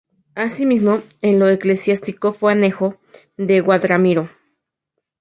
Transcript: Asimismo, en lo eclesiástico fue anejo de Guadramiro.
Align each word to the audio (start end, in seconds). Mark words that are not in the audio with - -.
Asimismo, 0.33 1.03
en 1.21 1.37
lo 1.37 1.47
eclesiástico 1.47 2.33
fue 2.33 2.53
anejo 2.53 2.97
de 3.37 3.59
Guadramiro. 3.61 4.31